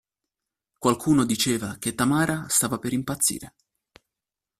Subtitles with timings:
[0.79, 3.53] Qualcuno diceva che Tamara stava per impazzire.